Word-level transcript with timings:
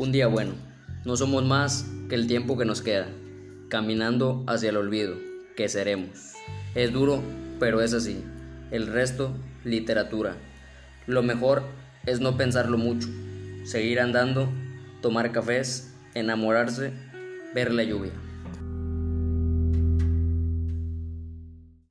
Un 0.00 0.12
día 0.12 0.28
bueno. 0.28 0.54
No 1.04 1.14
somos 1.14 1.44
más 1.44 1.84
que 2.08 2.14
el 2.14 2.26
tiempo 2.26 2.56
que 2.56 2.64
nos 2.64 2.80
queda, 2.80 3.08
caminando 3.68 4.44
hacia 4.46 4.70
el 4.70 4.78
olvido, 4.78 5.14
que 5.58 5.68
seremos. 5.68 6.32
Es 6.74 6.90
duro, 6.90 7.22
pero 7.58 7.82
es 7.82 7.92
así. 7.92 8.24
El 8.70 8.86
resto, 8.86 9.36
literatura. 9.62 10.36
Lo 11.06 11.22
mejor 11.22 11.64
es 12.06 12.18
no 12.18 12.38
pensarlo 12.38 12.78
mucho, 12.78 13.08
seguir 13.64 14.00
andando, 14.00 14.48
tomar 15.02 15.32
cafés, 15.32 15.94
enamorarse, 16.14 16.94
ver 17.54 17.70
la 17.70 17.84
lluvia. 17.84 18.12